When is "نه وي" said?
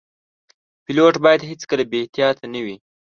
2.53-2.77